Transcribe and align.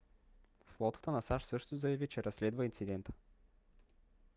флотата 0.65 1.11
на 1.11 1.21
сащ 1.21 1.45
също 1.47 1.77
заяви 1.77 2.07
че 2.07 2.23
разследва 2.23 2.65
инцидента 2.65 3.13